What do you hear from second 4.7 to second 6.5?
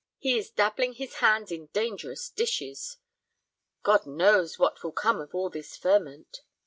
will come of all this ferment.